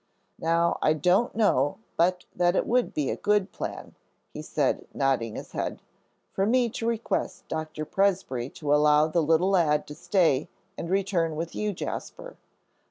"Now 0.39 0.79
I 0.81 0.93
don't 0.93 1.35
know 1.35 1.77
but 1.95 2.25
that 2.35 2.55
it 2.55 2.65
would 2.65 2.91
be 2.91 3.11
a 3.11 3.15
good 3.15 3.51
plan," 3.51 3.93
he 4.33 4.41
said, 4.41 4.87
nodding 4.95 5.35
his 5.35 5.51
head, 5.51 5.79
"for 6.33 6.47
me 6.47 6.69
to 6.69 6.87
request 6.87 7.47
Doctor 7.47 7.85
Presbrey 7.85 8.49
to 8.55 8.73
allow 8.73 9.05
the 9.07 9.21
little 9.21 9.51
lad 9.51 9.85
to 9.85 9.93
stay 9.93 10.47
and 10.75 10.89
return 10.89 11.35
with 11.35 11.53
you, 11.53 11.71
Jasper. 11.71 12.35